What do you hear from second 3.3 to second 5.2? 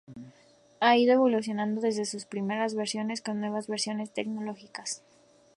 nuevas versiones y tecnologías.